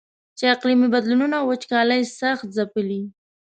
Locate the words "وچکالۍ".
1.51-2.01